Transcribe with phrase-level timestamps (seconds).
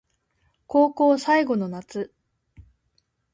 [0.65, 2.11] 高校最後の夏